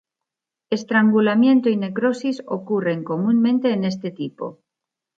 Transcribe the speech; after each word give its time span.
Estrangulamiento 0.71 1.69
y 1.69 1.77
necrosis 1.77 2.41
ocurren 2.47 3.03
comúnmente 3.03 3.71
en 3.71 3.83
este 3.83 4.09
tipo. 4.09 4.57